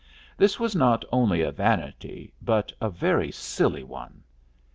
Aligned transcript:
This 0.35 0.59
was 0.59 0.75
not 0.75 1.05
only 1.11 1.43
a 1.43 1.51
vanity, 1.51 2.33
but 2.41 2.73
a 2.81 2.89
very 2.89 3.31
silly 3.31 3.83
one. 3.83 4.23